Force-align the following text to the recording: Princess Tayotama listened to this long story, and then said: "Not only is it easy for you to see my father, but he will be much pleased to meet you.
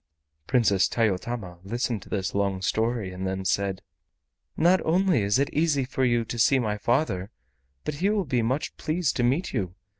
Princess 0.47 0.87
Tayotama 0.89 1.59
listened 1.63 2.01
to 2.01 2.09
this 2.09 2.33
long 2.33 2.59
story, 2.59 3.11
and 3.11 3.27
then 3.27 3.45
said: 3.45 3.83
"Not 4.57 4.81
only 4.83 5.21
is 5.21 5.37
it 5.37 5.53
easy 5.53 5.85
for 5.85 6.03
you 6.03 6.25
to 6.25 6.39
see 6.39 6.57
my 6.57 6.79
father, 6.79 7.29
but 7.85 7.93
he 8.01 8.09
will 8.09 8.25
be 8.25 8.41
much 8.41 8.75
pleased 8.77 9.15
to 9.17 9.23
meet 9.23 9.53
you. 9.53 9.75